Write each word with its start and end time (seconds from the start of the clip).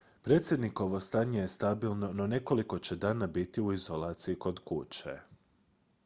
predsjednikovo 0.23 0.99
stanje 0.99 1.39
je 1.39 1.47
stabilno 1.47 2.09
no 2.13 2.27
nekoliko 2.27 2.79
će 2.79 2.95
dana 2.95 3.27
biti 3.27 3.61
u 3.61 3.73
izolaciji 3.73 4.35
kod 4.39 4.59
kuće 4.59 5.19